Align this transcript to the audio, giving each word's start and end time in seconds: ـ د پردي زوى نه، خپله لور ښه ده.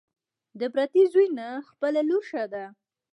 ـ 0.31 0.59
د 0.59 0.61
پردي 0.73 1.03
زوى 1.13 1.25
نه، 1.39 1.47
خپله 1.69 1.99
لور 2.09 2.23
ښه 2.29 2.43
ده. 2.53 2.65